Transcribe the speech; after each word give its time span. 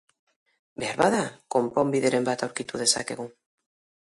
Beharbada, 0.83 1.19
konponbideren 1.57 2.27
bat 2.31 2.45
aurkitu 2.49 2.83
dezakegu. 2.85 3.29